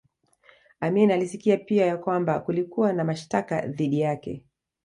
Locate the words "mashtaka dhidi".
3.03-3.99